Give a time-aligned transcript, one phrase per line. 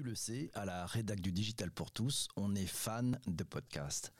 [0.00, 4.14] Tu le sais, à la rédac du Digital pour tous, on est fan de podcasts.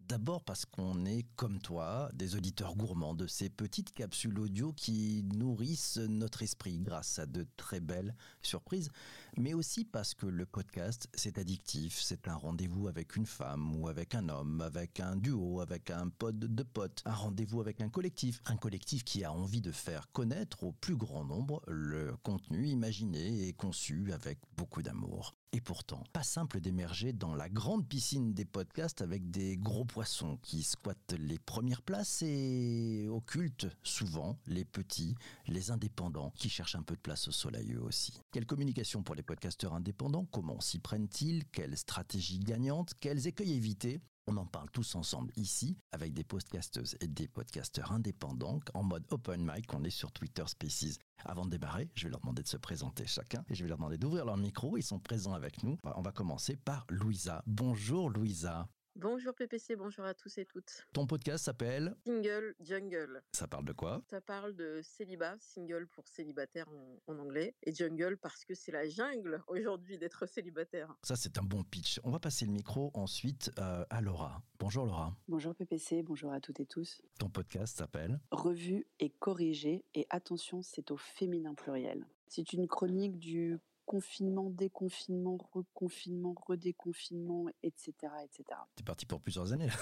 [0.00, 5.24] D'abord parce qu'on est, comme toi, des auditeurs gourmands de ces petites capsules audio qui
[5.32, 8.90] nourrissent notre esprit grâce à de très belles surprises,
[9.36, 13.88] mais aussi parce que le podcast, c'est addictif, c'est un rendez-vous avec une femme ou
[13.88, 17.88] avec un homme, avec un duo, avec un pod de potes, un rendez-vous avec un
[17.88, 22.66] collectif, un collectif qui a envie de faire connaître au plus grand nombre le contenu
[22.66, 25.34] imaginé et conçu avec beaucoup d'amour.
[25.54, 30.36] Et pourtant, pas simple d'émerger dans la grande piscine des podcasts avec des gros poissons
[30.42, 35.14] qui squattent les premières places et occultent souvent les petits,
[35.46, 38.20] les indépendants qui cherchent un peu de place au soleil eux aussi.
[38.32, 41.44] Quelle communication pour les podcasteurs indépendants Comment s'y prennent-ils?
[41.46, 44.00] Quelle stratégie gagnante Quels écueils éviter?
[44.26, 49.04] On en parle tous ensemble ici avec des podcasteuses et des podcasteurs indépendants en mode
[49.10, 49.74] open mic.
[49.74, 50.98] On est sur Twitter Spaces.
[51.24, 53.78] Avant de démarrer, je vais leur demander de se présenter chacun et je vais leur
[53.78, 54.78] demander d'ouvrir leur micro.
[54.78, 55.76] Ils sont présents avec nous.
[55.84, 57.42] On va commencer par Louisa.
[57.46, 58.66] Bonjour Louisa.
[58.96, 60.86] Bonjour PPC, bonjour à tous et toutes.
[60.92, 63.24] Ton podcast s'appelle Single Jungle.
[63.32, 64.00] Ça parle de quoi?
[64.08, 66.68] Ça parle de célibat, single pour célibataire
[67.08, 70.94] en, anglais, et jungle parce que c'est la jungle aujourd'hui d'être célibataire.
[71.02, 71.98] Ça c'est un bon pitch.
[72.04, 74.40] On va passer le micro ensuite euh, à Laura.
[74.60, 75.12] Bonjour Laura.
[75.26, 77.02] Bonjour PPC, bonjour à toutes et tous.
[77.18, 82.06] Ton podcast s'appelle Revue et corrigé, et attention c'est au féminin pluriel.
[82.28, 87.92] C'est une chronique du confinement, déconfinement, reconfinement, redéconfinement, etc.
[88.24, 88.44] etc.
[88.76, 89.74] T'es parti pour plusieurs années là.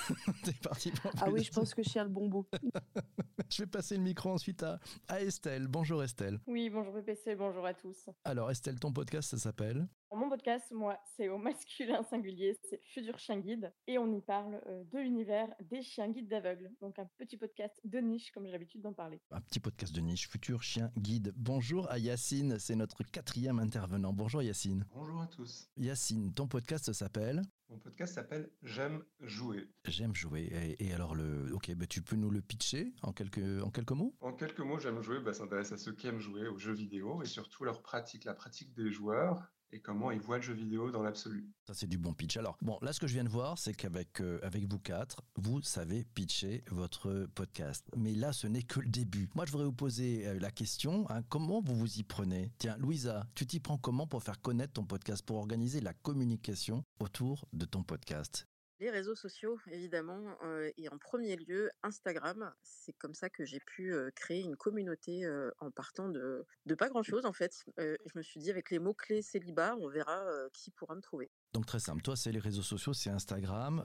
[0.62, 2.46] parti pour Ah oui, je pense que je tiens le bon bout.
[3.50, 5.68] je vais passer le micro ensuite à, à Estelle.
[5.68, 6.38] Bonjour Estelle.
[6.46, 8.08] Oui, bonjour PPC, bonjour à tous.
[8.24, 9.86] Alors Estelle, ton podcast, ça s'appelle?
[10.14, 14.62] Mon podcast, moi, c'est au masculin singulier, c'est Futur Chien Guide, et on y parle
[14.66, 16.70] euh, de l'univers des chiens guides d'aveugles.
[16.80, 19.20] Donc un petit podcast de niche, comme j'ai l'habitude d'en parler.
[19.30, 21.34] Un petit podcast de niche, Futur Chien Guide.
[21.36, 24.14] Bonjour à Yacine, c'est notre quatrième intervenant.
[24.14, 24.86] Bonjour Yacine.
[24.94, 25.68] Bonjour à tous.
[25.76, 27.42] Yacine, ton podcast s'appelle?
[27.68, 29.68] Mon podcast s'appelle J'aime jouer.
[29.84, 30.76] J'aime jouer.
[30.78, 34.14] Et, alors, le, ok, bah, tu peux nous le pitcher en quelques, en quelques mots?
[34.20, 37.22] En quelques mots, J'aime jouer bah, s'intéresse à ceux qui aiment jouer aux jeux vidéo
[37.22, 40.90] et surtout leur pratique, la pratique des joueurs et comment ils voient le jeu vidéo
[40.90, 41.48] dans l'absolu.
[41.66, 42.36] Ça, c'est du bon pitch.
[42.36, 45.22] Alors, bon, là, ce que je viens de voir, c'est qu'avec euh, avec vous quatre,
[45.36, 47.86] vous savez pitcher votre podcast.
[47.96, 49.28] Mais là, ce n'est que le début.
[49.34, 52.52] Moi, je voudrais vous poser euh, la question, hein, comment vous vous y prenez?
[52.58, 56.84] Tiens, Louisa, tu t'y prends comment pour faire connaître ton podcast, pour organiser la communication
[57.00, 58.46] autour de ton podcast?
[58.82, 62.52] Les réseaux sociaux, évidemment, euh, et en premier lieu, Instagram.
[62.62, 66.74] C'est comme ça que j'ai pu euh, créer une communauté euh, en partant de, de
[66.74, 67.64] pas grand-chose, en fait.
[67.78, 70.20] je me suis dit, avec les mots-clés célibat, on verra
[70.52, 71.30] qui pourra me trouver.
[71.52, 73.84] Donc très simple, toi c'est les réseaux sociaux, c'est Instagram.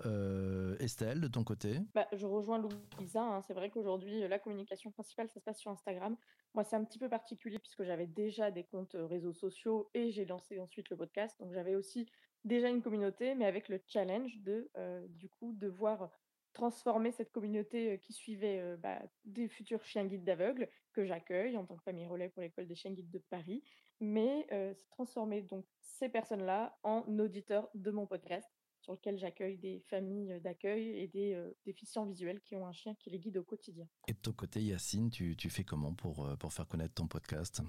[0.79, 1.79] Estelle, de ton côté?
[1.93, 3.41] Bah, Je rejoins Louisa, hein.
[3.45, 6.15] c'est vrai qu'aujourd'hui la communication principale ça se passe sur Instagram.
[6.53, 10.25] Moi c'est un petit peu particulier puisque j'avais déjà des comptes réseaux sociaux et j'ai
[10.25, 11.35] lancé ensuite le podcast.
[11.39, 12.07] Donc j'avais aussi
[12.47, 16.09] déjà une communauté, mais avec le challenge de, euh, du coup, devoir
[16.53, 21.57] transformer cette communauté euh, qui suivait euh, bah, des futurs chiens guides d'aveugles que j'accueille
[21.57, 23.63] en tant que famille relais pour l'école des chiens guides de Paris,
[23.99, 24.47] mais
[24.89, 28.47] transformer donc ces personnes-là en auditeurs de mon podcast
[28.81, 33.09] sur lequel j'accueille des familles d'accueil et des déficients visuels qui ont un chien qui
[33.09, 33.87] les guide au quotidien.
[34.07, 37.61] Et de ton côté, Yacine, tu, tu fais comment pour, pour faire connaître ton podcast?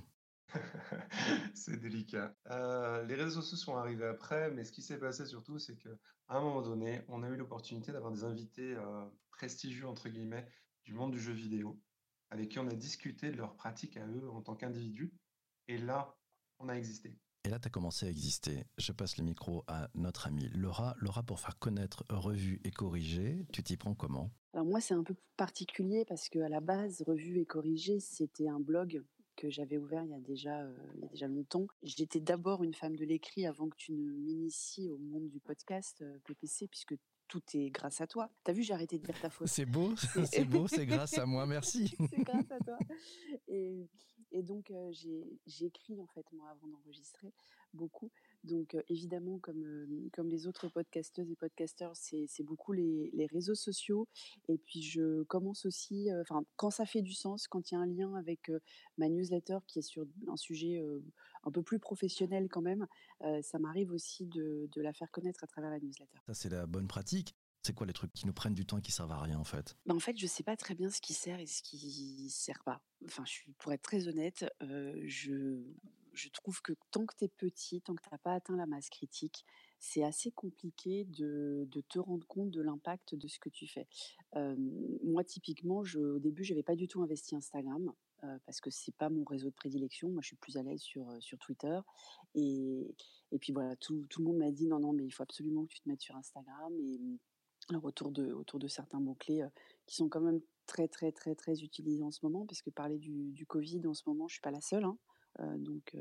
[1.55, 2.35] c'est délicat.
[2.51, 5.91] Euh, les réseaux sociaux sont arrivés après, mais ce qui s'est passé surtout, c'est qu'à
[6.29, 10.49] un moment donné, on a eu l'opportunité d'avoir des invités euh, prestigieux, entre guillemets,
[10.85, 11.81] du monde du jeu vidéo,
[12.31, 15.13] avec qui on a discuté de leur pratique à eux en tant qu'individus.
[15.69, 16.17] Et là,
[16.59, 17.19] on a existé.
[17.45, 18.65] Et là, tu as commencé à exister.
[18.79, 20.95] Je passe le micro à notre amie Laura.
[20.99, 24.31] Laura, pour faire connaître Revue et Corrigé, tu t'y prends comment?
[24.53, 28.61] Alors moi, c'est un peu particulier parce qu'à la base, Revue et Corrigé, c'était un
[28.61, 29.05] blog
[29.39, 31.67] que j'avais ouvert il y a déjà, euh, il y a déjà longtemps.
[31.83, 36.03] J'étais d'abord une femme de l'écrit avant que tu ne m'inities au monde du podcast
[36.03, 36.95] euh, PPC, puisque
[37.29, 38.31] tout est grâce à toi.
[38.43, 39.47] T'as vu, j'ai arrêté de dire ta faute.
[39.47, 39.95] C'est beau,
[40.33, 41.95] c'est beau, c'est grâce à moi, merci.
[42.11, 42.79] c'est grâce à toi.
[43.47, 43.89] Et,
[44.33, 47.33] et donc, euh, j'ai écrit, en fait, moi, avant d'enregistrer,
[47.73, 48.11] beaucoup.
[48.45, 53.27] Donc, euh, évidemment, comme, euh, comme les autres podcasteuses et podcasteurs, c'est beaucoup les, les,
[53.27, 54.07] réseaux sociaux.
[54.49, 57.81] Et puis, je commence aussi, enfin, quand ça fait du sens, quand il y a
[57.81, 58.51] un lien avec
[58.97, 60.83] ma newsletter qui est sur un sujet
[61.45, 62.87] un peu plus professionnel quand même,
[63.43, 66.19] ça m'arrive aussi de, de la faire connaître à travers la newsletter.
[66.27, 67.35] Ça, c'est la bonne pratique.
[67.63, 69.45] C'est quoi les trucs qui nous prennent du temps et qui servent à rien en
[69.45, 69.77] fait?
[69.85, 72.63] Bah En fait, je sais pas très bien ce qui sert et ce qui sert
[72.65, 72.81] pas.
[73.05, 75.63] Enfin, je suis, pour être très honnête, euh, je,
[76.19, 78.67] je trouve que tant que tu es petit, tant que tu n'as pas atteint la
[78.67, 79.45] masse critique,
[79.79, 83.87] c'est assez compliqué de, te rendre compte de l'impact de ce que tu fais.
[84.35, 87.93] Moi, typiquement, au début, je n'avais pas du tout investi Instagram.
[88.45, 90.09] parce que c'est pas mon réseau de prédilection.
[90.09, 91.07] Moi, je suis plus à l'aise sur,
[91.41, 91.79] Twitter.
[92.35, 92.95] Et,
[93.41, 95.81] puis voilà, tout, le monde m'a dit non, non, mais il faut absolument que tu
[95.81, 96.75] te mettes sur Instagram.
[96.81, 97.19] Et mmh,
[97.71, 99.47] alors autour de, certains mots-clés
[99.87, 102.99] qui sont quand même très, très, très, très utilisés en ce moment, parce que parler
[102.99, 104.85] du, du Covid en ce moment, je suis pas la seule.
[104.85, 104.99] Hein.
[105.59, 105.97] Donc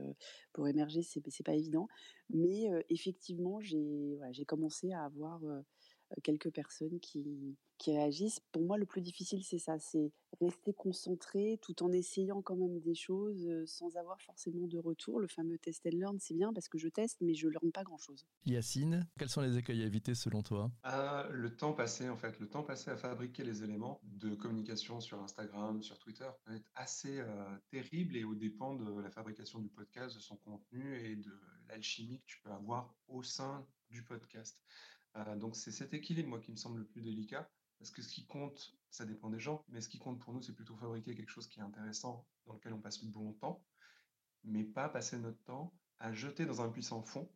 [0.54, 1.88] pour émerger, c'est pas évident.
[2.30, 5.42] Mais effectivement, j'ai commencé à avoir
[6.24, 8.40] quelques personnes qui, qui réagissent.
[8.52, 10.12] Pour moi, le plus difficile, c'est ça, c'est
[10.42, 15.20] rester concentré tout en essayant quand même des choses sans avoir forcément de retour.
[15.20, 17.72] Le fameux test and learn, c'est bien parce que je teste, mais je ne learn
[17.72, 18.26] pas grand-chose.
[18.46, 20.72] Yacine, quels sont les écueils à éviter selon toi?
[20.84, 25.00] Ah, Le temps passé, en fait, le temps passé à fabriquer les éléments de communication
[25.00, 27.22] sur Instagram, sur Twitter, peut être assez
[27.70, 31.40] terrible et au dépend de la fabrication du podcast, de son contenu et de
[31.70, 34.60] l'alchimie que tu peux avoir au sein du podcast.
[35.18, 37.50] Euh, donc c'est cet équilibre, moi, qui me semble le plus délicat,
[37.80, 40.42] parce que ce qui compte, ça dépend des gens, mais ce qui compte pour nous,
[40.42, 43.64] c'est plutôt fabriquer quelque chose qui est intéressant, dans lequel on passe du bon temps,
[44.44, 47.30] mais pas passer notre temps à jeter dans un puissant fond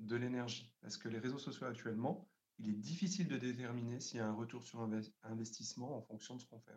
[0.00, 0.72] de l'énergie.
[0.80, 4.34] Parce que les réseaux sociaux actuellement, il est difficile de déterminer s'il y a un
[4.34, 4.88] retour sur
[5.22, 6.72] investissement en fonction de ce qu'on fait.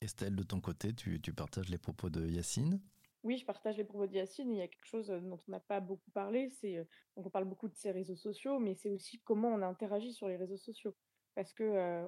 [0.00, 2.80] Estelle, de ton côté, tu, tu partages les propos de Yacine?
[3.26, 4.52] Oui, je partage les propos d'Yacine.
[4.52, 6.48] Il y a quelque chose dont on n'a pas beaucoup parlé.
[6.48, 6.86] C'est
[7.16, 10.36] on parle beaucoup de ces réseaux sociaux, mais c'est aussi comment on interagit sur les
[10.36, 10.94] réseaux sociaux.
[11.34, 12.06] Parce que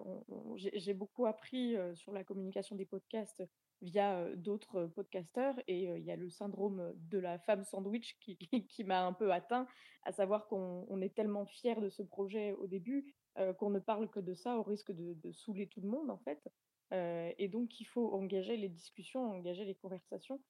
[0.56, 3.42] j'ai beaucoup appris sur la communication des podcasts
[3.82, 9.04] via d'autres podcasteurs et il y a le syndrome de la femme sandwich qui, m'a
[9.04, 9.66] un peu atteint,
[10.04, 13.12] à savoir qu'on est tellement fier de ce projet au début
[13.58, 16.18] qu'on ne parle que de ça au risque de, de saouler tout le monde en
[16.18, 16.48] fait.
[16.92, 20.40] et donc il faut engager les discussions, engager les conversations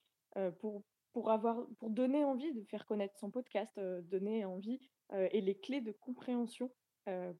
[0.60, 3.78] pour, pour, avoir, pour donner envie de faire connaître son podcast,
[4.10, 4.80] donner envie
[5.12, 6.70] et les clés de compréhension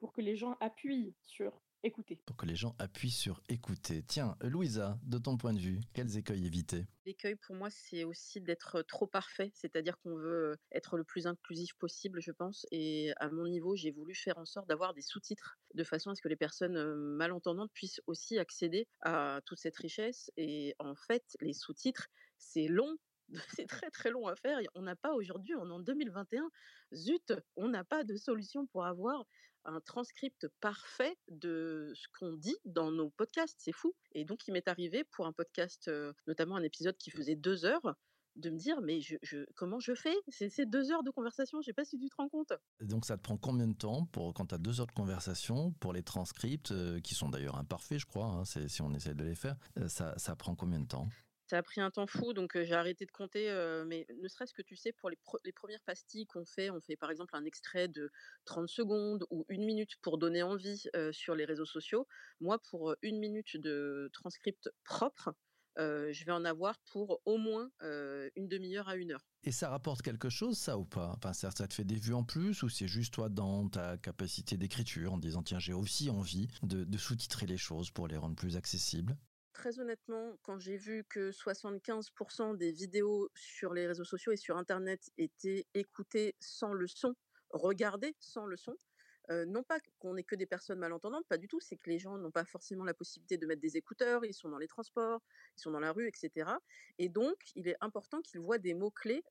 [0.00, 2.20] pour que les gens appuient sur écouter.
[2.26, 4.02] Pour que les gens appuient sur écouter.
[4.02, 6.87] Tiens, Louisa, de ton point de vue, quels écueils éviter?
[7.06, 11.75] L'écueil pour moi, c'est aussi d'être trop parfait, c'est-à-dire qu'on veut être le plus inclusif
[11.75, 12.67] possible, je pense.
[12.73, 16.14] Et à mon niveau, j'ai voulu faire en sorte d'avoir des sous-titres de façon à
[16.14, 20.32] ce que les personnes malentendantes puissent aussi accéder à toute cette richesse.
[20.37, 22.08] Et en fait, les sous-titres,
[22.38, 22.96] c'est long,
[23.56, 24.58] c'est très très long à faire.
[24.75, 26.49] On n'a pas aujourd'hui, on est en 2021,
[26.94, 29.25] zut, on n'a pas de solution pour avoir
[29.64, 33.56] un transcript parfait de ce qu'on dit dans nos podcasts.
[33.58, 33.94] C'est fou.
[34.12, 35.90] Et donc, il m'est arrivé pour un podcast,
[36.26, 37.94] notamment un épisode qui faisait deux heures,
[38.37, 39.00] de me dire mais
[39.56, 42.29] comment je fais C'est deux heures de conversation, je sais pas si tu te rends
[42.29, 42.52] compte?
[42.81, 45.73] Donc ça te prend combien de temps pour quand tu as deux heures de conversation
[45.81, 49.35] pour les transcripts qui sont d'ailleurs imparfaits, je crois, hein, si on essaie de les
[49.35, 49.56] faire,
[49.88, 51.08] ça, ça prend combien de temps?
[51.49, 53.47] Ça a pris un temps fou, donc j'ai arrêté de compter.
[53.87, 57.11] mais ne serait-ce que tu sais, pour les, premières pastilles qu'on fait, on fait par
[57.11, 58.11] exemple un extrait de
[58.45, 62.06] 30 secondes ou une minute pour donner envie sur les réseaux sociaux.
[62.41, 65.31] Moi, pour une minute de transcript propre,
[65.77, 69.27] je vais en avoir pour au moins une demi-heure à une heure.
[69.45, 71.15] Et ça rapporte quelque chose, ça ou pas?
[71.17, 74.56] Enfin, ça, te fait des vues en plus ou c'est juste toi dans ta capacité
[74.56, 78.56] d'écriture en disant tiens j'ai aussi envie de sous-titrer les choses pour les rendre plus
[78.56, 79.17] accessibles?
[79.59, 84.57] Très honnêtement, quand j'ai vu que 75% des vidéos sur les réseaux sociaux et sur
[84.57, 87.15] Internet étaient écoutées sans le son,
[87.51, 88.77] regardées sans le son,
[89.47, 92.17] non pas qu'on ait que des personnes malentendantes, pas du tout, c'est que les gens
[92.17, 95.21] n'ont pas forcément la possibilité de mettre des écouteurs, ils sont dans les transports,
[95.57, 96.51] ils sont dans la rue, etc.
[96.99, 99.25] Et donc, il est important qu'ils voient des mots-clés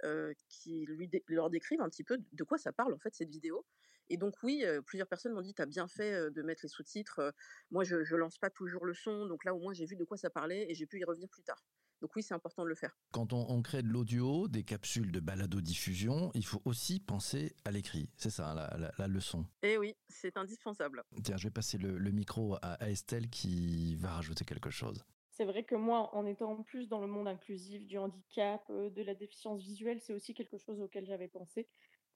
[0.49, 0.87] qui
[1.27, 3.65] leur décrivent un petit peu de quoi ça parle en fait cette vidéo.
[4.09, 7.33] Et donc oui, plusieurs personnes m'ont dit, tu as bien fait de mettre les sous-titres.
[7.71, 10.03] moi, je ne lance pas toujours le son, donc là au moins j'ai vu de
[10.03, 11.63] quoi ça parlait et j'ai pu y revenir plus tard.
[12.01, 12.95] Donc oui, c'est important de le faire.
[13.11, 18.09] Quand on, crée de l'audio, des capsules de balado-diffusion, il faut aussi penser à l'écrit.
[18.17, 18.53] C'est ça,
[18.97, 19.45] la, leçon.
[19.63, 21.03] Eh oui, c'est indispensable.
[21.23, 25.03] Tiens, je vais passer le, micro à, Estelle qui va rajouter quelque chose.
[25.31, 29.03] C'est vrai que moi, en étant en plus dans le monde inclusif, du handicap, de
[29.03, 31.67] la déficience visuelle, c'est aussi quelque chose auquel j'avais pensé.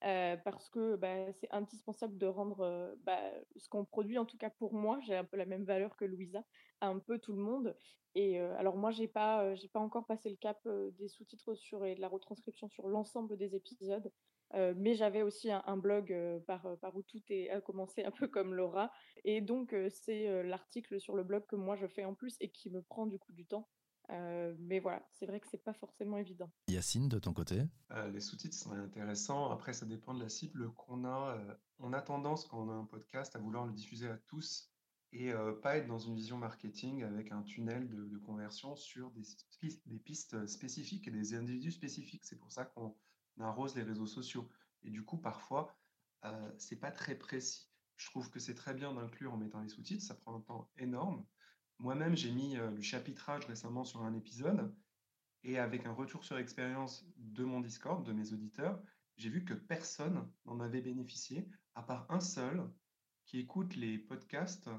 [0.04, 3.20] Euh, parce que bah, c'est indispensable de rendre euh, bah,
[3.58, 6.06] ce qu'on produit, en tout cas pour moi, j'ai un peu la même valeur que
[6.06, 6.44] Louisa,
[6.82, 7.76] un peu tout le monde.
[8.16, 10.68] Et euh, alors moi, j'ai pas, j'ai pas encore passé le cap
[10.98, 11.54] des sous-titres
[11.86, 14.12] et de la retranscription sur l'ensemble des épisodes.
[14.54, 16.14] mais j'avais aussi un, blog
[16.48, 18.92] par, par où tout est, a commencé un peu comme Laura.
[19.24, 22.70] Et donc, c'est l'article sur le blog que moi je fais en plus et qui
[22.70, 23.70] me prend du coup du temps.
[24.12, 26.52] Euh, mais voilà, c'est vrai que c'est pas forcément évident.
[26.68, 27.64] Yacine, de ton côté?
[27.92, 29.52] Euh, Les sous-titres sont intéressants.
[29.52, 31.38] Après, ça dépend de la cible qu'on a.
[31.38, 34.70] Euh, on a tendance, quand on a un podcast, à vouloir le diffuser à tous
[35.14, 39.24] et pas être dans une vision marketing avec un tunnel de, conversion sur des,
[39.86, 42.24] des, pistes spécifiques et des individus spécifiques.
[42.24, 42.96] C'est pour ça qu'on
[43.42, 44.48] arrose les réseaux sociaux.
[44.84, 45.76] Et du coup, parfois,
[46.58, 47.70] c'est pas très précis.
[47.98, 50.06] Je trouve que c'est très bien d'inclure en mettant les sous-titres.
[50.06, 51.26] Ça prend un temps énorme.
[51.82, 54.72] Moi-même, j'ai mis le chapitrage récemment sur un épisode
[55.44, 58.80] Et avec un retour sur expérience de mon Discord, de mes auditeurs,
[59.18, 62.70] j'ai vu que personne n'en avait bénéficié, à part un seul
[63.26, 64.70] qui écoute les podcasts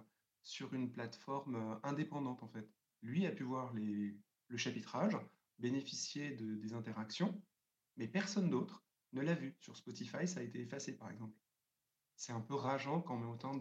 [0.44, 2.70] sur une plateforme euh, indépendante en fait.
[3.02, 5.16] Lui a pu voir le chapitrage,
[5.58, 7.42] bénéficier de, des interactions,
[7.96, 9.56] mais personne d'autre ne l'a vu.
[9.58, 11.34] Sur Spotify, ça a été effacé par exemple.
[12.14, 13.58] C'est un peu rageant quand on met autant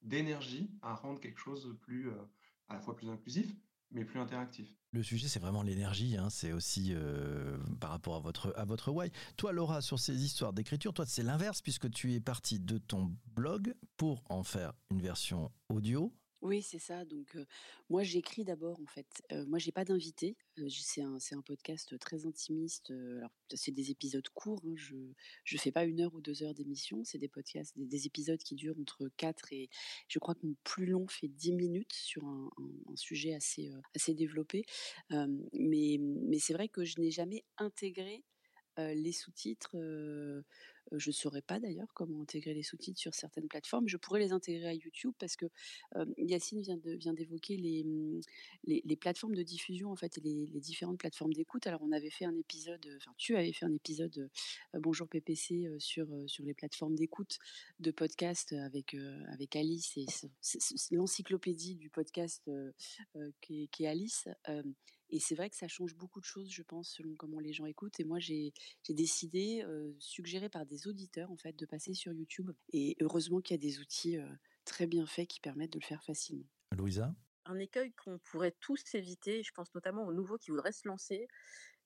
[0.00, 2.24] d'énergie à rendre quelque chose plus, euh,
[2.70, 3.54] à la fois plus inclusif,
[3.90, 4.74] mais plus interactif.
[4.92, 6.16] Le sujet, c'est vraiment l'énergie.
[6.16, 6.30] Hein.
[6.30, 9.10] C'est aussi euh, par rapport à votre, à votre why.
[9.36, 13.12] Toi, Laura, sur ces histoires d'écriture, toi, c'est l'inverse puisque tu es parti de ton
[13.34, 16.12] blog pour en faire une version audio.
[16.42, 17.04] Oui, c'est ça.
[17.04, 17.36] Donc,
[17.90, 19.06] moi, j'écris d'abord, en fait.
[19.46, 20.36] moi, j'ai pas d'invité.
[20.70, 22.90] c'est un, podcast très intimiste.
[22.90, 24.62] alors, c'est des épisodes courts.
[24.66, 24.96] Hein, je,
[25.44, 27.04] je fais pas une heure ou deux heures d'émission.
[27.04, 29.68] C'est des podcasts, des, épisodes qui durent entre 4 et,
[30.08, 32.50] je crois que mon plus long fait 10 minutes sur un,
[32.96, 34.64] sujet assez, assez développé.
[35.10, 38.24] mais c'est vrai que je n'ai jamais intégré
[38.78, 39.76] les sous-titres
[40.92, 43.88] je ne saurais pas d'ailleurs comment intégrer les sous-titres sur certaines plateformes.
[43.88, 45.46] Je pourrais les intégrer à YouTube parce que
[46.18, 48.20] Yacine vient, d'évoquer mmh,
[48.64, 51.66] les, plateformes de diffusion en fait et les, différentes plateformes d'écoute.
[51.66, 54.30] Alors on avait fait un épisode, enfin tu avais fait un épisode
[54.74, 56.06] Bonjour PPC sur,
[56.40, 57.38] les plateformes d'écoute
[57.78, 58.96] de podcast avec,
[59.54, 60.06] Alice et
[60.90, 62.50] l'encyclopédie du podcast
[63.40, 64.28] qui, est Alice.
[65.10, 67.66] Et c'est vrai que ça change beaucoup de choses, je pense, selon comment les gens
[67.66, 67.98] écoutent.
[68.00, 68.52] Et moi, j'ai
[68.88, 69.64] décidé,
[69.98, 72.50] suggéré par des auditeurs, en fait, de passer sur YouTube.
[72.72, 74.16] Et heureusement qu'il y a des outils
[74.64, 76.46] très bien faits qui permettent de le faire facilement.
[76.76, 77.14] Louisa?
[77.50, 81.26] Un écueil qu'on pourrait tous éviter, je pense notamment aux nouveaux qui voudraient se lancer,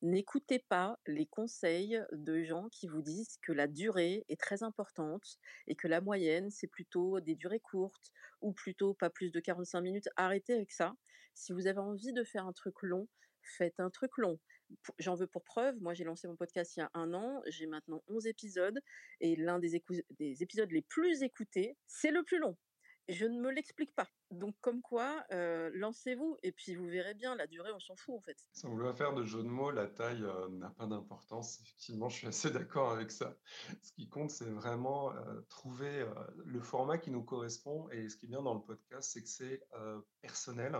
[0.02, 5.38] N'écoutez pas les conseils de gens qui vous disent que la durée est très importante
[5.66, 9.80] et que la moyenne, c'est plutôt des durées courtes ou plutôt pas plus de 45
[9.80, 10.08] minutes.
[10.16, 10.94] Arrêtez avec ça.
[11.32, 13.08] Si vous avez envie de faire un truc long,
[13.40, 14.38] faites un truc long.
[14.98, 17.66] J'en veux pour preuve, moi j'ai lancé mon podcast il y a un an, j'ai
[17.66, 18.78] maintenant 11 épisodes
[19.22, 19.82] et l'un des,
[20.18, 22.58] des épisodes les plus écoutés, c'est le plus long
[23.08, 24.08] je ne me l'explique pas.
[24.30, 28.20] Donc, comme quoi, lancez-vous et puis vous verrez bien, la durée, on s'en fout en
[28.20, 28.36] fait.
[28.52, 31.60] Sans vouloir faire de jeu de mots, la taille n'a pas d'importance.
[31.60, 33.36] Effectivement, je suis assez d'accord avec ça.
[33.82, 35.12] Ce qui compte, c'est vraiment
[35.48, 36.06] trouver
[36.44, 37.88] le format qui nous correspond.
[37.90, 39.62] Et ce qui est bien dans le podcast, c'est que c'est
[40.20, 40.76] personnel,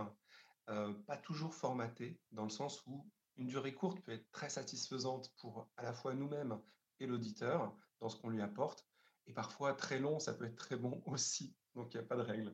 [0.65, 3.05] pas toujours formaté, dans le sens où
[3.37, 6.59] une durée courte peut être très satisfaisante pour à la fois nous-mêmes
[6.99, 8.87] et l'auditeur dans ce qu'on lui apporte.
[9.27, 12.15] Et parfois, très long, ça peut être très bon aussi donc il n'y a pas
[12.15, 12.53] de règle.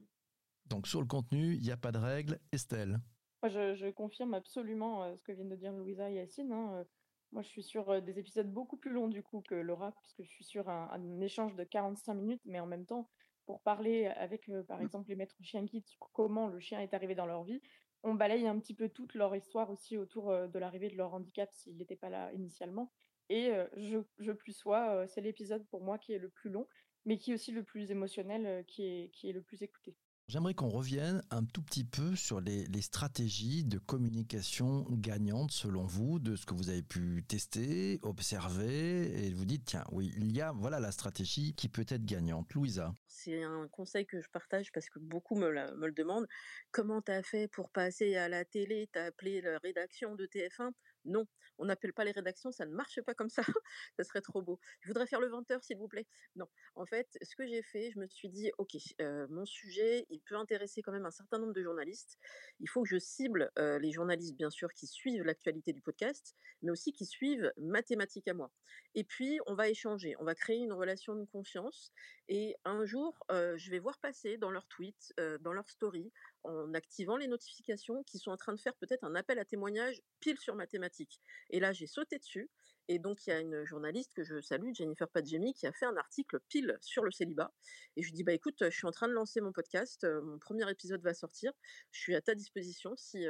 [0.65, 2.39] Donc sur le contenu, il n'y a pas de règle.
[2.51, 2.99] Estelle
[3.41, 6.51] Moi, je, confirme absolument euh, ce que viennent de dire Louisa et Yacine.
[6.51, 6.83] Hein, euh.
[7.31, 10.23] Moi, je suis sur euh, des épisodes beaucoup plus longs du coup que Laura, puisque
[10.23, 13.09] je suis sur un, échange de 45 minutes, mais en même temps,
[13.45, 14.83] pour parler avec, par mmh.
[14.83, 17.61] exemple, les maîtres chiens guides sur comment le chien est arrivé dans leur vie,
[18.03, 21.51] on balaye un petit peu toute leur histoire aussi autour de l'arrivée de leur handicap
[21.51, 22.91] s'il n'était pas là initialement.
[23.33, 26.67] Et je, je plus sois, c'est l'épisode pour moi qui est le plus long
[27.05, 29.95] mais qui est aussi le plus émotionnel, qui est, qui est le plus écouté.
[30.27, 35.85] J'aimerais qu'on revienne un tout petit peu sur les, les, stratégies de communication gagnantes selon
[35.85, 40.31] vous, de ce que vous avez pu tester, observer, et vous dites, tiens, oui, il
[40.31, 42.53] y a, voilà la stratégie qui peut être gagnante.
[42.53, 46.27] Louisa C'est un conseil que je partage parce que beaucoup me, me le demandent.
[46.71, 50.27] Comment tu as fait pour passer à la télé Tu as appelé la rédaction de
[50.27, 50.71] TF1
[51.05, 51.25] non,
[51.58, 53.41] on n'appelle pas les rédactions, ça ne marche pas comme ça,
[53.98, 54.60] ça serait trop beau.
[54.81, 56.08] Je voudrais faire le 20h, s'il vous plaît.
[56.36, 60.05] Non, en fait, ce que j'ai fait, je me suis dit, ok, euh, mon sujet,
[60.10, 62.17] il peut intéresser quand même un certain nombre de journalistes.
[62.60, 66.36] Il faut que je cible euh, les journalistes, bien sûr, qui suivent l'actualité du podcast,
[66.62, 68.51] mais aussi qui suivent mathématiques à moi.
[68.96, 71.91] Et puis, on va échanger, on va créer une relation de confiance.
[72.27, 76.12] Et un jour, euh, je vais voir passer dans leurs tweets, dans leurs stories,
[76.43, 80.01] en activant les notifications, qui sont en train de faire peut-être un appel à témoignage
[80.19, 81.21] pile sur mathématiques.
[81.50, 82.50] Et là, j'ai sauté dessus.
[82.91, 85.86] Et donc, il y a une journaliste que je salue, Jennifer Padjemi, qui a fait
[85.86, 87.53] un article pile sur le célibat.
[87.95, 90.38] Et je lui dis, bah écoute, je suis en train de lancer mon podcast, mon
[90.39, 91.53] premier épisode va sortir.
[91.91, 93.25] Je suis à ta disposition si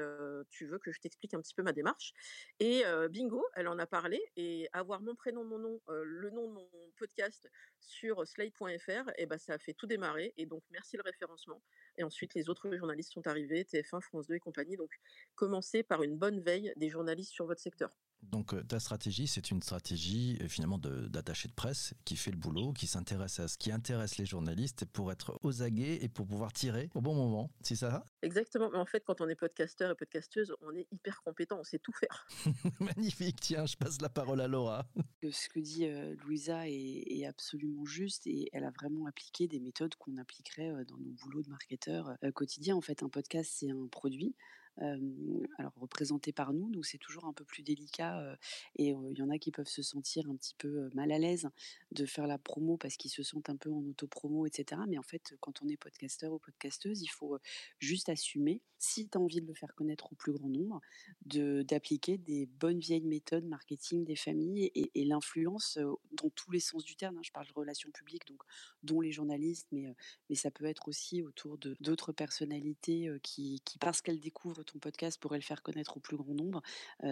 [0.50, 2.12] tu veux que je t'explique un petit peu ma démarche.
[2.60, 4.20] Et bingo, elle en a parlé.
[4.36, 7.48] Et avoir mon prénom, mon nom, le nom de mon podcast
[7.80, 10.34] sur slide.fr, et bah ça a fait tout démarrer.
[10.38, 11.62] Et donc, merci le référencement.
[11.98, 14.76] Et ensuite, les autres journalistes sont arrivés, TF1, France 2 et compagnie.
[14.76, 15.00] Donc,
[15.36, 17.96] commencez par une bonne veille des journalistes sur votre secteur.
[18.24, 22.38] Donc euh, ta stratégie, c'est une stratégie euh, finalement d'attaché de, presse qui fait le
[22.38, 26.28] boulot, qui s'intéresse à ce qui intéresse les journalistes pour être aux aguets et pour
[26.28, 27.52] pouvoir tirer au bon moment.
[27.62, 28.06] C'est ça?
[28.22, 28.70] Exactement.
[28.72, 31.80] Mais en fait, quand on est podcasteur et podcasteuse, on est hyper compétent, on sait
[31.80, 32.28] tout faire.
[32.80, 33.40] Magnifique.
[33.42, 34.86] Tiens, je passe la parole à Laura.
[35.30, 39.96] Ce que dit euh, Louisa est, absolument juste et elle a vraiment appliqué des méthodes
[39.96, 42.76] qu'on appliquerait dans nos boulots de marketeurs quotidiens.
[42.76, 44.36] En fait, un podcast, c'est un produit
[44.78, 48.38] alors représentés par nous, donc c'est toujours un peu plus délicat
[48.76, 51.50] et il y en a qui peuvent se sentir un petit peu mal à l'aise
[51.92, 54.82] de faire la promo parce qu'ils se sentent un peu en auto-promo, etc.
[54.88, 57.38] Mais en fait, quand on est podcasteur ou podcasteuse, il faut
[57.80, 60.82] juste assumer, si tu as envie de le faire connaître au plus grand nombre,
[61.26, 65.78] d'appliquer des bonnes vieilles méthodes marketing des familles et, l'influence
[66.12, 67.18] dans tous les sens du terme.
[67.18, 67.22] Hein.
[67.24, 68.42] Je parle de relations publiques, donc
[68.84, 69.94] dont les journalistes, mais,
[70.30, 75.20] mais ça peut être aussi autour d'autres personnalités qui, qui, parce qu'elles découvrent ton podcast,
[75.20, 76.62] pourraient le faire connaître au plus grand nombre.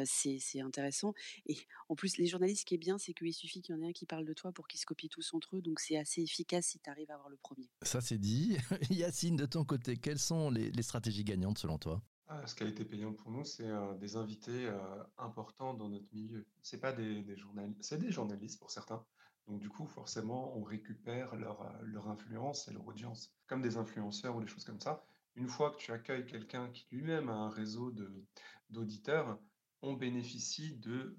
[0.06, 1.14] c'est intéressant.
[1.46, 1.58] Et
[1.90, 3.90] en plus, les journalistes, ce qui est bien, c'est qu'il suffit qu'il y en ait
[3.90, 5.62] un qui parle de toi pour qu'ils se copient tous entre eux.
[5.62, 7.70] Donc c'est assez efficace si tu arrives à avoir le premier.
[7.82, 8.58] Ça c'est dit.
[8.90, 12.02] Yacine, de ton côté, quelles sont les, stratégies gagnantes selon toi?
[12.28, 13.68] Ah, ce qui a été payant pour nous, c'est
[14.00, 14.70] des invités
[15.18, 16.46] importants dans notre milieu.
[16.62, 19.04] C'est pas des, journalistes, c'est des journalistes pour certains.
[19.48, 24.36] Donc du coup, forcément, on récupère leur, leur influence et leur audience, comme des influenceurs
[24.36, 25.04] ou des choses comme ça.
[25.40, 28.26] Une fois que tu accueilles quelqu'un qui lui-même a un réseau de,
[28.70, 29.40] d'auditeurs,
[29.82, 31.18] on bénéficie de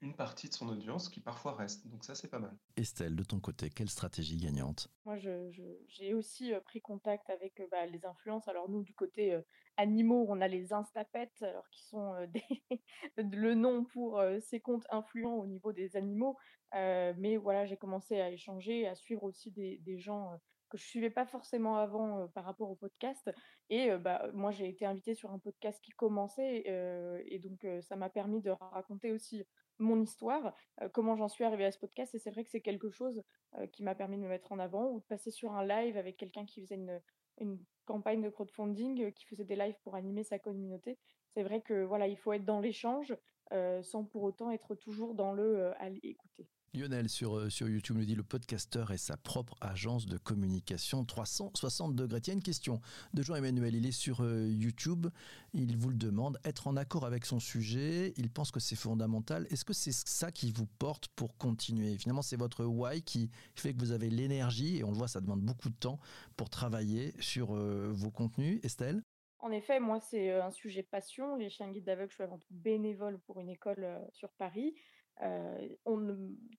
[0.00, 1.86] une partie de son audience qui parfois reste.
[1.86, 2.58] Donc ça, c'est pas mal.
[2.76, 4.88] Estelle, de ton côté, quelle stratégie gagnante?
[5.04, 8.48] Moi, j'ai aussi euh, pris contact avec euh, bah, les influences.
[8.48, 9.42] Alors nous, du côté euh,
[9.76, 12.14] animaux, on a les Instapets, alors qui sont
[13.16, 16.36] le nom pour ces comptes influents au niveau des animaux.
[16.72, 20.36] mais voilà, j'ai commencé à échanger, à suivre aussi des, des gens
[20.72, 23.30] que je suivais pas forcément avant par rapport au podcast.
[23.68, 26.64] Et bah, moi, j'ai été invitée sur un podcast qui commençait.
[27.26, 29.44] et donc, ça m'a permis de raconter aussi
[29.78, 30.54] mon histoire,
[30.92, 32.14] comment j'en suis arrivée à ce podcast.
[32.14, 33.22] Et c'est vrai que c'est quelque chose
[33.72, 36.16] qui m'a permis de me mettre en avant ou de passer sur un live avec
[36.16, 37.00] quelqu'un qui faisait une,
[37.38, 40.98] une campagne de crowdfunding, qui faisait des lives pour animer sa communauté.
[41.28, 43.14] C'est vrai que voilà, il faut être dans l'échange
[43.82, 46.48] sans pour autant être toujours dans le aller écouter.
[46.74, 51.04] Lionel sur, euh, sur YouTube nous dit le podcasteur est sa propre agence de communication
[51.04, 52.22] 360 degrés.
[52.22, 52.80] Tiens, une question
[53.12, 53.74] de Jean-Emmanuel.
[53.74, 55.08] Il est sur euh, YouTube.
[55.52, 56.38] Il vous le demande.
[56.44, 59.46] Être en accord avec son sujet, il pense que c'est fondamental.
[59.50, 61.98] Est-ce que c'est ça qui vous porte pour continuer?
[61.98, 65.20] Finalement, c'est votre why qui fait que vous avez l'énergie, et on le voit, ça
[65.20, 65.98] demande beaucoup de temps
[66.38, 68.60] pour travailler sur euh, vos contenus.
[68.62, 69.02] Estelle?
[69.40, 71.36] En effet, moi, c'est un sujet passion.
[71.36, 74.74] Les chiens guides d'aveugle, je suis avant tout bénévole pour une école sur Paris.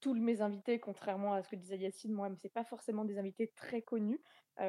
[0.01, 3.51] Tous mes invités, contrairement à ce que disait Yacine, moi, c'est pas forcément des invités
[3.55, 4.21] très connus,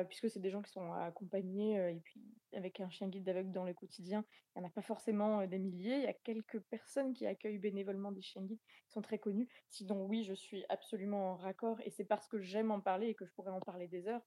[0.09, 3.65] puisque c'est des gens qui sont accompagnés et puis avec un chien guide d'aveugle dans
[3.65, 5.97] le quotidien, il n'y en a pas forcément des milliers.
[5.97, 9.49] Il y a quelques personnes qui accueillent bénévolement des chiens guides qui sont très connus.
[9.69, 13.15] Sinon, oui, je suis absolument en raccord et c'est parce que j'aime en parler et
[13.15, 14.23] que je pourrais en parler des heures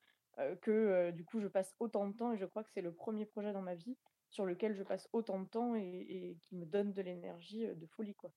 [0.61, 3.25] que du coup je passe autant de temps et je crois que c'est le premier
[3.25, 3.97] projet dans ma vie
[4.29, 7.87] sur lequel je passe autant de temps et, et qui me donne de l'énergie de
[7.87, 8.31] folie quoi.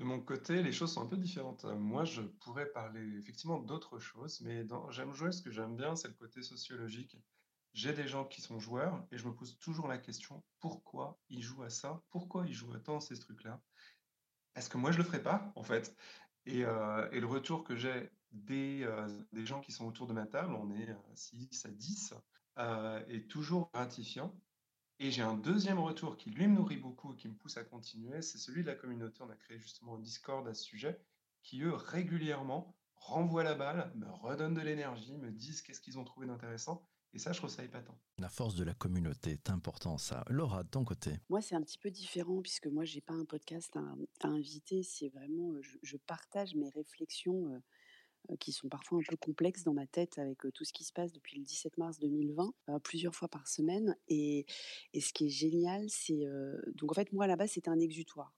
[0.00, 1.66] De mon côté, les choses sont un peu différentes.
[1.66, 5.94] Euh, moi, je pourrais parler effectivement d'autres choses, mais j'aime jouer, ce que j'aime bien,
[5.94, 7.18] c'est le côté sociologique.
[7.74, 11.42] J'ai des gens qui sont joueurs et je me pose toujours la question, pourquoi ils
[11.42, 12.02] jouent à ça?
[12.08, 13.60] Pourquoi ils jouent à tant ces trucs-là?
[14.54, 15.94] Est-ce que moi je le ferais pas, en fait?
[16.46, 20.26] Et, euh, le retour que j'ai des, euh, des gens qui sont autour de ma
[20.26, 22.14] table, on est 6 à 10,
[23.06, 24.34] est toujours gratifiant
[25.00, 27.64] et j'ai un deuxième retour qui lui me nourrit beaucoup et qui me pousse à
[27.64, 29.22] continuer, c'est celui de la communauté.
[29.22, 31.00] On a créé justement un Discord à ce sujet,
[31.42, 36.04] qui eux régulièrement renvoient la balle, me redonnent de l'énergie, me disent qu'est-ce qu'ils ont
[36.04, 36.86] trouvé d'intéressant.
[37.14, 37.98] Et ça, je trouve ça épatant.
[38.18, 40.22] La force de la communauté est important, ça.
[40.28, 43.24] Laura, de ton côté Moi, c'est un petit peu différent, puisque moi, j'ai pas un
[43.24, 44.82] podcast à, inviter.
[44.82, 47.58] C'est vraiment, euh, je, partage mes réflexions euh,
[48.38, 50.92] qui sont parfois un peu complexes dans ma tête avec euh, tout ce qui se
[50.92, 53.96] passe depuis le 17 mars 2020, euh, plusieurs fois par semaine.
[54.08, 54.46] Et,
[54.92, 56.24] et ce qui est génial, c'est...
[56.74, 58.32] donc en fait, moi, là-bas, c'était un exutoire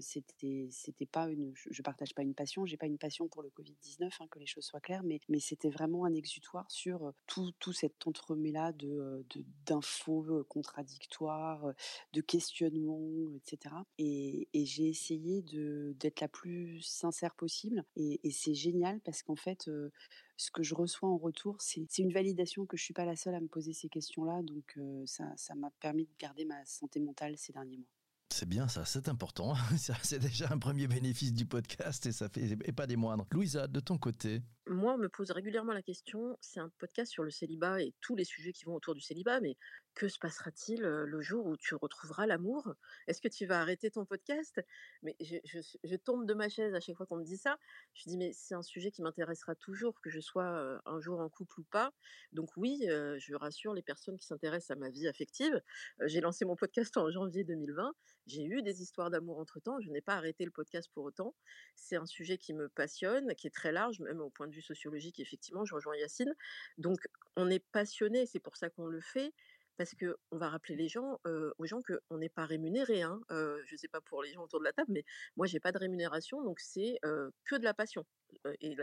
[0.00, 3.50] c'était c'était pas une je, partage pas une passion j'ai pas une passion pour le
[3.50, 7.12] Covid 19 hein, que les choses soient claires mais mais c'était vraiment un exutoire sur
[7.26, 9.24] tout tout cet entremêlat de
[9.64, 11.72] d'infos contradictoires
[12.12, 19.22] de questionnements etc et, j'ai essayé d'être la plus sincère possible et, c'est génial parce
[19.22, 19.70] qu'en fait
[20.36, 23.34] ce que je reçois en retour, c'est une validation que je suis pas la seule
[23.34, 24.42] à me poser ces questions-là.
[24.42, 27.95] Donc, ça m'a permis de garder ma santé mentale ces derniers mois.
[28.36, 29.54] C'est bien ça, c'est important.
[30.02, 33.24] C'est déjà un premier bénéfice du podcast et ça fait et pas des moindres.
[33.30, 37.22] Louisa, de ton côté, moi, on me pose régulièrement la question, c'est un podcast sur
[37.22, 39.56] le célibat et tous les sujets qui vont autour du célibat, mais
[39.94, 42.74] que se passera-t-il le jour où tu retrouveras l'amour?
[43.06, 44.60] Est-ce que tu vas arrêter ton podcast?
[45.02, 47.58] Mais je, tombe de ma chaise à chaque fois qu'on me dit ça.
[47.94, 51.30] Je dis, mais c'est un sujet qui m'intéressera toujours, que je sois un jour en
[51.30, 51.94] couple ou pas.
[52.32, 55.62] Donc oui, je rassure les personnes qui s'intéressent à ma vie affective.
[56.04, 57.94] J'ai lancé mon podcast en janvier 2020.
[58.26, 59.80] J'ai eu des histoires d'amour entre-temps.
[59.80, 61.34] Je n'ai pas arrêté le podcast pour autant.
[61.74, 64.55] C'est un sujet qui me passionne, qui est très large, même au point de vue
[64.62, 66.34] sociologique, effectivement, je rejoins Yacine.
[66.78, 66.98] Donc,
[67.36, 69.32] on est passionné, c'est pour ça qu'on le fait.
[69.76, 71.20] parce que on va rappeler les gens,
[71.58, 73.02] aux gens qu'on n'est pas rémunéré.
[73.02, 73.20] Hein.
[73.30, 75.04] je ne sais pas pour les gens autour de la table, mais
[75.36, 76.98] moi, j'ai pas de rémunération, donc c'est
[77.44, 78.04] que de la passion.
[78.60, 78.76] Et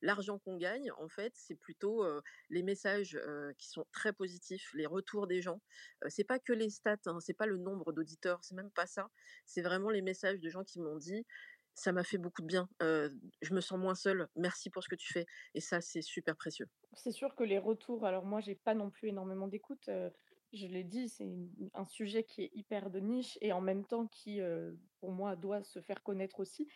[0.00, 2.04] l'argent qu'on gagne, en fait, c'est plutôt
[2.50, 3.18] les messages
[3.58, 5.60] qui sont très positifs, les retours des gens.
[6.08, 9.08] c'est pas que les stats, hein, c'est pas le nombre d'auditeurs, c'est même pas ça.
[9.46, 11.24] C'est vraiment les messages de gens qui m'ont dit
[11.74, 12.68] ça m'a fait beaucoup de bien.
[12.80, 14.28] je me sens moins seule.
[14.36, 15.26] Merci pour ce que tu fais.
[15.54, 16.68] Et ça, c'est super précieux.
[16.94, 19.88] C'est sûr que les retours, alors moi, j'ai pas non plus énormément d'écoute.
[20.52, 21.28] je l'ai dit, c'est
[21.74, 24.40] un sujet qui est hyper de niche et en même temps qui,
[25.00, 26.68] pour moi, doit se faire connaître aussi.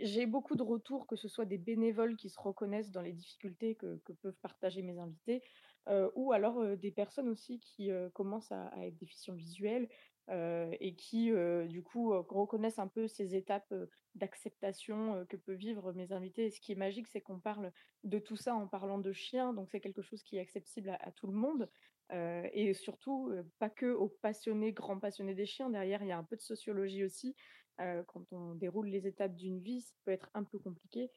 [0.00, 3.74] j'ai beaucoup de retours, que ce soit des bénévoles qui se reconnaissent dans les difficultés
[3.74, 5.42] que, peuvent partager mes invités,
[6.14, 9.88] ou alors des personnes aussi qui commencent à, à, être déficients visuels
[10.28, 11.30] et qui,
[11.68, 13.72] du coup, reconnaissent un peu ces étapes
[14.14, 16.46] d'acceptation que peuvent vivre mes invités.
[16.46, 17.72] Et ce qui est magique, c'est qu'on parle
[18.04, 21.12] de tout ça en parlant de chiens, donc c'est quelque chose qui est accessible à,
[21.12, 21.68] tout le monde.
[22.10, 25.70] et surtout, pas que aux passionnés, grands passionnés des chiens.
[25.70, 27.36] Derrière, il y a un peu de sociologie aussi.
[27.78, 31.10] quand on déroule les étapes d'une vie, ça peut être un peu compliqué.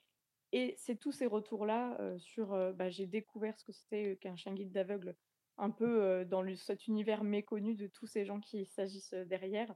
[0.53, 4.71] Et c'est tous ces retours-là sur bah, j'ai découvert ce que c'était qu'un chien guide
[4.71, 5.15] d'aveugle
[5.57, 9.73] un peu dans cet univers méconnu de tous ces gens qui s'agissent derrière,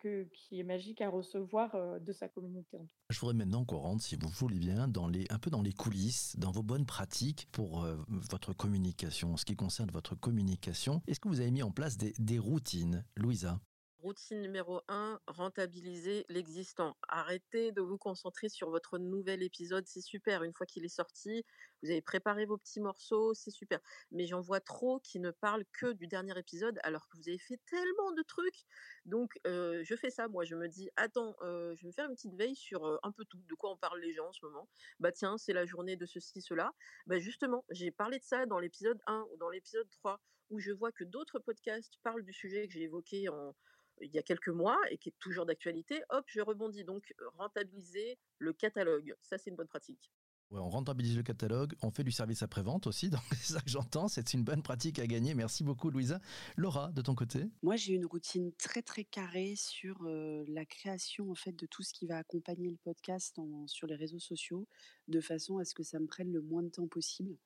[0.00, 2.78] qui est magique à recevoir de sa communauté.
[3.10, 6.36] Je voudrais maintenant qu'on rentre, si vous voulez bien, dans un peu dans les coulisses,
[6.38, 11.02] dans vos bonnes pratiques pour votre communication, ce qui concerne votre communication.
[11.06, 13.60] Est-ce que vous avez mis en place des routines, Louisa?
[14.02, 16.96] Routine numéro 1, rentabiliser l'existant.
[17.08, 20.42] Arrêtez de vous concentrer sur votre nouvel épisode, c'est super.
[20.42, 21.44] Une fois qu'il est sorti,
[21.82, 23.78] vous avez préparé vos petits morceaux, c'est super.
[24.10, 27.38] Mais j'en vois trop qui ne parlent que du dernier épisode alors que vous avez
[27.38, 28.64] fait tellement de trucs.
[29.04, 32.34] Donc je fais ça, moi je me dis, attends, je vais me faire une petite
[32.34, 34.66] veille sur un peu tout, de quoi on parle les gens en ce moment.
[34.98, 36.72] Bah tiens, c'est la journée de ceci, cela.
[37.06, 40.72] Bah justement, j'ai parlé de ça dans l'épisode 1 ou dans l'épisode 3 où je
[40.72, 43.54] vois que d'autres podcasts parlent du sujet que j'ai évoqué en,
[44.00, 46.84] il y a quelques mois et qui est toujours d'actualité, hop, je rebondis.
[46.84, 50.10] Donc, rentabiliser le catalogue, ça c'est une bonne pratique.
[50.50, 53.70] Ouais, on rentabilise le catalogue, on fait du service après-vente aussi, donc c'est ça que
[53.70, 55.34] j'entends, c'est une bonne pratique à gagner.
[55.34, 56.20] Merci beaucoup Louisa.
[56.56, 57.44] Laura, de ton côté?
[57.62, 61.92] Moi j'ai une routine très très carrée sur la création en fait de tout ce
[61.92, 64.66] qui va accompagner le podcast sur les réseaux sociaux,
[65.06, 67.36] de façon à ce que ça me prenne le moins de temps possible.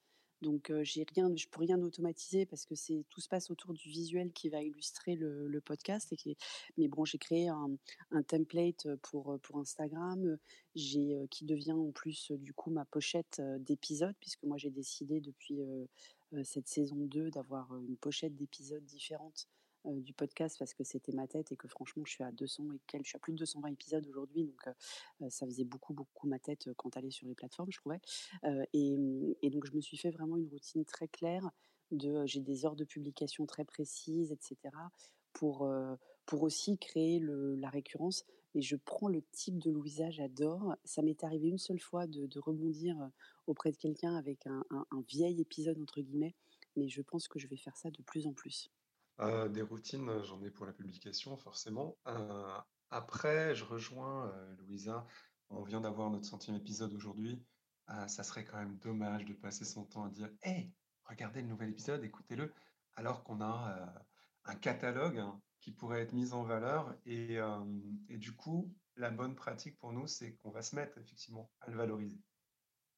[0.44, 1.04] Donc j'ai
[1.37, 4.62] je peux rien automatiser parce que c'est tout se passe autour du visuel qui va
[4.62, 6.12] illustrer le, podcast.
[6.12, 6.37] Et
[6.76, 7.76] mais bon, j'ai créé un,
[8.28, 10.38] template pour Instagram,
[10.74, 15.61] qui devient en plus du coup ma pochette d'épisode puisque moi j'ai décidé depuis
[16.42, 19.48] cette saison 2 d'avoir une pochette d'épisodes différente
[19.86, 22.72] euh, du podcast parce que c'était ma tête et que franchement, je suis à 200
[22.72, 24.72] et je plus de 220 épisodes aujourd'hui, donc euh,
[25.22, 28.00] euh, ça faisait beaucoup, beaucoup ma tête quand elle sur les plateformes, je trouvais.
[28.72, 31.50] Et, et, donc, je me suis fait vraiment une routine très claire
[31.90, 34.56] de, j'ai des heures de publication très précises, etc.
[35.32, 35.70] pour,
[36.26, 38.24] pour aussi créer la récurrence.
[38.54, 40.76] Mais je prends le type de Louisa, j'adore.
[40.84, 42.96] Ça m'est arrivé une seule fois de, rebondir
[43.46, 44.64] auprès de quelqu'un avec un
[45.08, 46.34] vieil épisode, entre guillemets,
[46.76, 48.70] mais je pense que je vais faire ça de plus en plus
[49.18, 51.96] des routines, j'en ai pour la publication forcément.
[52.90, 55.07] après, je rejoins, Louisa.
[55.50, 57.42] On vient d'avoir notre centième épisode aujourd'hui.
[58.07, 60.72] ça serait quand même dommage de passer son temps à dire: «Hey,
[61.05, 62.53] regardez le nouvel épisode, écoutez-le»,
[62.96, 64.05] alors qu'on a,
[64.44, 67.38] un catalogue, hein, qui pourrait être mis en valeur et
[68.09, 71.70] et du coup, la bonne pratique pour nous, c'est qu'on va se mettre effectivement à
[71.70, 72.20] le valoriser.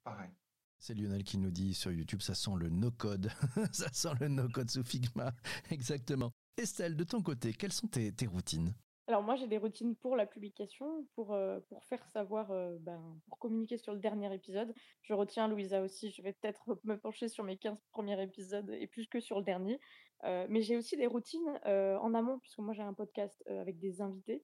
[0.05, 0.31] Pareil.
[0.79, 3.31] C'est Lionel qui nous dit sur YouTube, ça sent le no-code.
[3.73, 5.33] ça sent le no-code sous Figma.
[5.71, 6.33] Exactement.
[6.57, 8.75] Estelle, de ton côté, quelles sont tes, routines?
[9.09, 13.01] Alors moi j'ai des routines pour la publication, pour, euh, pour faire savoir, euh, ben,
[13.29, 14.75] pour communiquer sur le dernier épisode.
[15.03, 18.87] Je retiens Louisa aussi, je vais peut-être me pencher sur mes 15 premiers épisodes et
[18.89, 19.79] plus que sur le dernier.
[20.25, 24.01] Euh, mais j'ai aussi des routines en amont, puisque moi j'ai un podcast avec des
[24.01, 24.43] invités,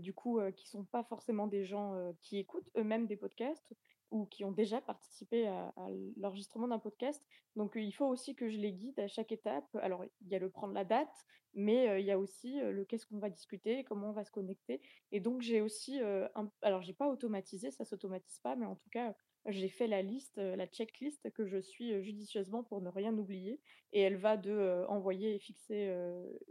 [0.00, 3.74] du coup qui sont pas forcément des gens qui écoutent eux-mêmes des podcasts,
[4.12, 5.72] ou qui ont déjà participé à,
[6.18, 7.26] l'enregistrement d'un podcast.
[7.56, 9.74] Donc il faut aussi que je les guide à chaque étape.
[9.76, 13.06] Alors il y a le prendre la date, mais il y a aussi le qu'est-ce
[13.06, 14.80] qu'on va discuter, comment on va se connecter.
[15.10, 16.50] Et donc j'ai aussi, un...
[16.60, 19.14] alors j'ai pas automatisé, ça s'automatise pas, mais en tout cas
[19.46, 23.60] j'ai fait la liste, la checklist que je suis judicieusement pour ne rien oublier.
[23.94, 25.90] Et elle va de envoyer et fixer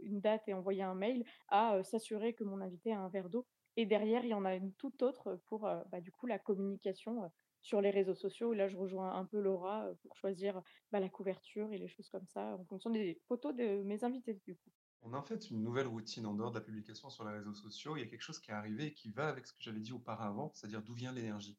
[0.02, 3.46] une date et envoyer un mail à s'assurer que mon invité a un verre d'eau.
[3.76, 7.30] Et derrière, il y en a une toute autre pour bah, du coup la communication
[7.62, 8.52] sur les réseaux sociaux.
[8.52, 12.26] là, je rejoins un peu Laura pour choisir bah, la couverture et les choses comme
[12.26, 14.40] ça en fonction des photos de mes invités.
[14.46, 14.70] Du coup.
[15.02, 17.54] On a en fait une nouvelle routine en dehors de la publication sur les réseaux
[17.54, 17.96] sociaux.
[17.96, 19.80] Il y a quelque chose qui est arrivé et qui va avec ce que j'avais
[19.80, 21.58] dit auparavant, c'est-à-dire d'où vient l'énergie.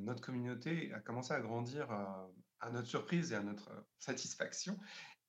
[0.00, 1.90] notre communauté a commencé à grandir
[2.60, 4.78] à notre surprise et à notre satisfaction.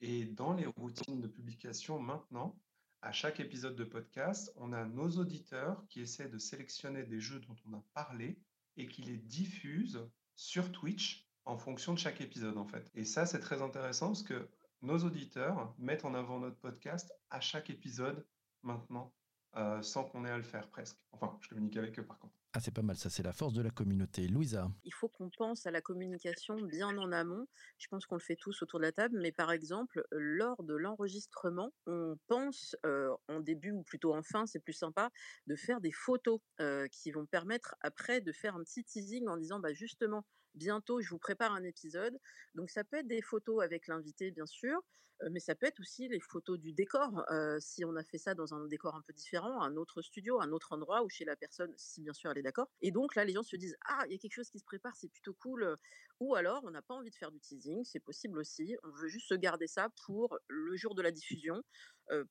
[0.02, 2.60] Et dans les routines de publication maintenant,
[3.04, 7.40] à chaque épisode de podcast, on a nos auditeurs qui essaient de sélectionner des jeux
[7.40, 8.38] dont on a parlé
[8.78, 12.90] et qui les diffusent sur Twitch en fonction de chaque épisode en fait.
[12.94, 14.50] Et ça, c'est très intéressant parce que
[14.82, 18.26] nos auditeurs mettent en avant notre podcast à chaque épisode
[18.64, 19.14] maintenant,
[19.58, 20.98] euh, sans qu'on ait à le faire presque.
[21.12, 22.34] Enfin, je communique avec eux par contre.
[22.54, 24.28] Ah, c'est pas mal, ça c'est la force de la communauté.
[24.28, 27.48] Louisa Il faut qu'on pense à la communication bien en amont.
[27.78, 30.76] Je pense qu'on le fait tous autour de la table, mais par exemple, lors de
[30.76, 35.12] l'enregistrement, on pense euh, en début ou plutôt en fin, c'est plus sympa,
[35.48, 39.38] de faire des photos euh, qui vont permettre après de faire un petit teasing en
[39.38, 42.18] disant bah justement bientôt je vous prépare un épisode.
[42.56, 44.82] Donc ça peut être des photos avec l'invité bien sûr,
[45.30, 47.24] mais ça peut être aussi les photos du décor.
[47.60, 50.52] si on a fait ça dans un décor un peu différent, un autre studio, un
[50.52, 52.70] autre endroit ou chez la personne, si bien sûr elle est d'accord.
[52.82, 54.66] Et donc là, les gens se disent ah il y a quelque chose qui se
[54.66, 55.78] prépare, c'est plutôt cool.
[56.20, 58.76] Ou alors on n'a pas envie de faire du teasing, c'est possible aussi.
[58.84, 61.64] On veut juste se garder ça pour le jour de la diffusion,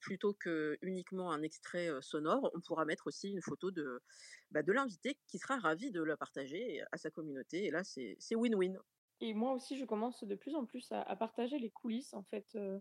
[0.01, 2.51] plutôt que uniquement un extrait sonore.
[2.55, 4.01] On pourra mettre aussi une photo de
[4.51, 7.65] bah, de l'invité qui sera ravi de la partager à sa communauté.
[7.67, 8.79] Et là c'est win-win.
[9.21, 12.47] Et moi aussi, je commence de plus en plus à, partager les coulisses, en fait.
[12.55, 12.79] Euh,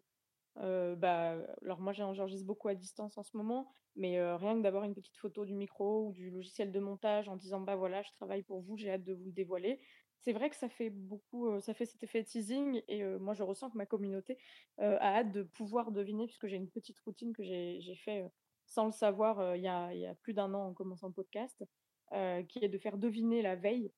[0.57, 4.61] euh, bah, alors moi, j'enregistre beaucoup à distance en ce moment, mais euh, rien que
[4.61, 8.01] d'avoir une petite photo du micro ou du logiciel de montage en disant, bah voilà,
[8.03, 9.81] je travaille pour vous, j'ai hâte de vous le dévoiler.
[10.21, 13.69] C'est vrai que ça fait beaucoup, ça fait cet effet teasing et moi, je ressens
[13.69, 14.37] que ma communauté
[14.77, 18.29] a hâte de pouvoir deviner, puisque j'ai une petite routine que j'ai fait
[18.65, 21.13] sans le savoir il y, a, il y a plus d'un an en commençant le
[21.13, 21.63] podcast,
[22.11, 23.93] qui est de faire deviner la veille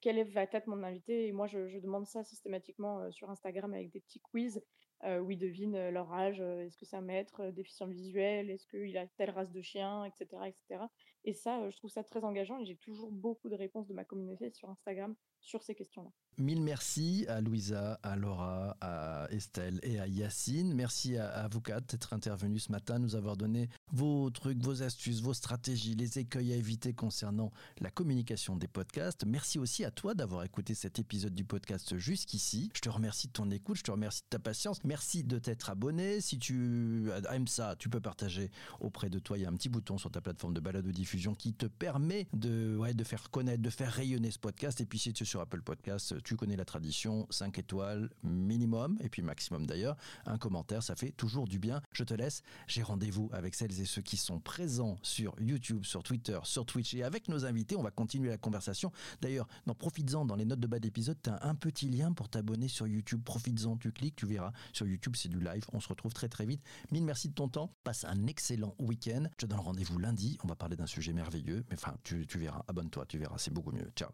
[0.00, 4.00] quel va être mon invité Et moi, je, demande ça systématiquement sur Instagram avec des
[4.00, 4.62] petits quiz
[5.04, 6.40] où ils devinent leur âge.
[6.40, 10.26] Est-ce que c'est un maître déficient visuel Est-ce qu'il a telle race de chien Etc.
[10.46, 10.84] etc.
[11.24, 14.04] Et ça, je trouve ça très engageant et j'ai toujours beaucoup de réponses de ma
[14.04, 16.10] communauté sur Instagram sur ces questions-là.
[16.38, 20.74] Mille merci à Louisa, à Laura, à Estelle et à Yacine.
[20.74, 25.20] Merci à, vous quatre d'être intervenus ce matin, nous avoir donné vos trucs, vos astuces,
[25.20, 29.26] vos stratégies, les écueils à éviter concernant la communication des podcasts.
[29.26, 32.70] Merci aussi à toi d'avoir écouté cet épisode du podcast jusqu'ici.
[32.74, 34.82] Je te remercie de ton écoute, je te remercie de ta patience.
[34.84, 36.20] Merci de t'être abonné.
[36.20, 39.36] Si tu aimes ça, tu peux partager auprès de toi.
[39.36, 42.26] Il y a un petit bouton sur ta plateforme de balade diffusion qui te permet
[42.32, 44.80] de, ouais, de faire connaître, de faire rayonner ce podcast.
[44.80, 48.98] Et puis si tu es sur Apple Podcast, tu connais la tradition, 5 étoiles minimum,
[49.00, 49.96] et puis maximum d'ailleurs,
[50.26, 51.80] un commentaire, ça fait toujours du bien.
[51.92, 56.02] Je te laisse, j'ai rendez-vous avec celles et ceux qui sont présents sur YouTube, sur
[56.02, 58.92] Twitter, sur Twitch, et avec nos invités, on va continuer la conversation.
[59.20, 62.68] D'ailleurs, profites-en, dans les notes de bas d'épisode, tu as un petit lien pour t'abonner
[62.68, 64.52] sur YouTube, profites-en, tu cliques, tu verras.
[64.72, 66.62] Sur YouTube, c'est du live, on se retrouve très très vite.
[66.90, 69.24] Mille merci de ton temps, passe un excellent week-end.
[69.32, 72.38] Je te donne rendez-vous lundi, on va parler d'un sujet merveilleux, mais enfin, tu, tu
[72.38, 73.90] verras, abonne-toi, tu verras, c'est beaucoup mieux.
[73.96, 74.08] Ciao